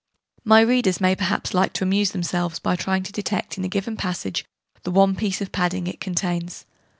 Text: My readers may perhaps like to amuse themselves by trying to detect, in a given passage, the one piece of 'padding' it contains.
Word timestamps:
My 0.43 0.61
readers 0.61 0.99
may 0.99 1.15
perhaps 1.15 1.53
like 1.53 1.73
to 1.73 1.83
amuse 1.83 2.09
themselves 2.09 2.57
by 2.57 2.75
trying 2.75 3.03
to 3.03 3.11
detect, 3.11 3.59
in 3.59 3.63
a 3.63 3.67
given 3.67 3.95
passage, 3.97 4.45
the 4.81 4.89
one 4.89 5.15
piece 5.15 5.41
of 5.41 5.51
'padding' 5.51 5.85
it 5.85 5.99
contains. 5.99 6.65